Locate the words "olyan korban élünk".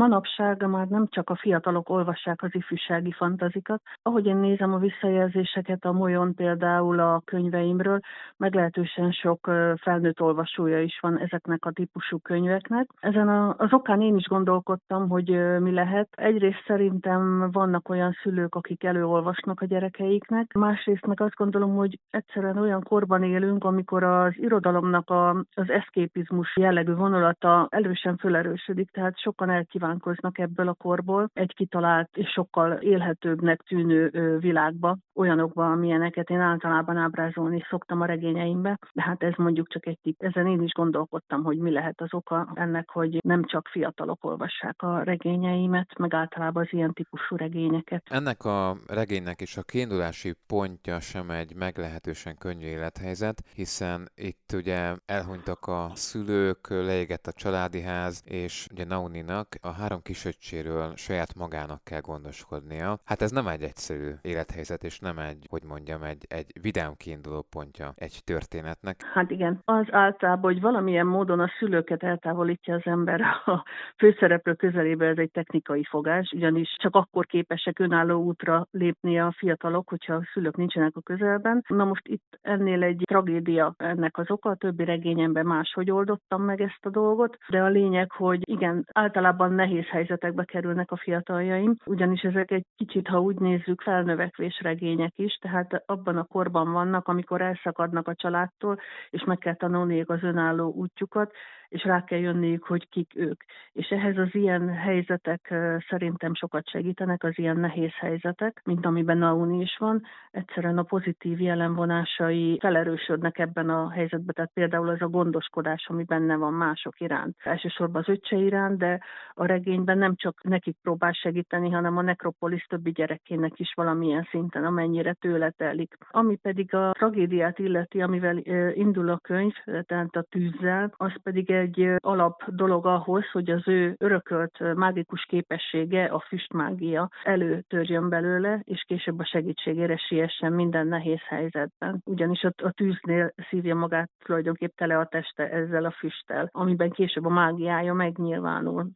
22.58-23.64